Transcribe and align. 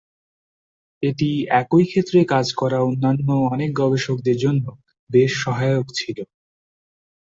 এটি 1.03 1.29
একই 1.61 1.85
ক্ষেত্রে 1.87 2.19
কাজ 2.33 2.47
করা 2.53 2.77
অন্যান্য 2.83 3.21
অনেক 3.51 3.69
গবেষকদের 3.81 4.37
জন্য 4.37 4.65
বেশ 5.09 5.31
সহায়ক 5.43 5.87
ছিল। 5.95 6.17